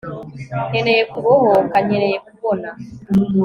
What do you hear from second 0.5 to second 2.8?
nkeneye kubohoka; nkeneye kubona